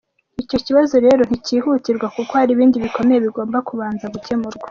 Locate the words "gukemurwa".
4.15-4.59